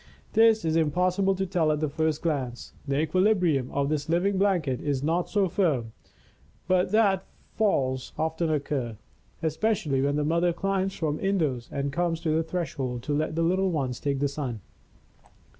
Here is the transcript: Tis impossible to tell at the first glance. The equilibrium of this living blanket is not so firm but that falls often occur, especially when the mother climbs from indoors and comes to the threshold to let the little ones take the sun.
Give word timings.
Tis 0.33 0.65
impossible 0.65 1.35
to 1.35 1.45
tell 1.45 1.71
at 1.71 1.79
the 1.79 1.87
first 1.87 2.23
glance. 2.23 2.73
The 2.87 2.99
equilibrium 3.01 3.69
of 3.69 3.87
this 3.89 4.09
living 4.09 4.39
blanket 4.39 4.81
is 4.81 5.03
not 5.03 5.29
so 5.29 5.47
firm 5.47 5.91
but 6.67 6.91
that 6.91 7.23
falls 7.53 8.11
often 8.17 8.49
occur, 8.49 8.97
especially 9.43 10.01
when 10.01 10.15
the 10.15 10.23
mother 10.25 10.53
climbs 10.53 10.95
from 10.95 11.19
indoors 11.19 11.69
and 11.71 11.93
comes 11.93 12.19
to 12.21 12.31
the 12.35 12.41
threshold 12.41 13.03
to 13.03 13.13
let 13.13 13.35
the 13.35 13.43
little 13.43 13.69
ones 13.69 13.99
take 13.99 14.17
the 14.17 14.27
sun. 14.27 14.61